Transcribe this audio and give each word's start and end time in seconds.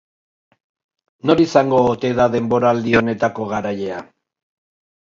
Nor 1.27 1.43
izango 1.45 1.83
ote 1.91 2.13
da 2.21 2.27
denboraldi 2.37 2.99
honetako 3.03 3.51
garailea? 3.55 4.05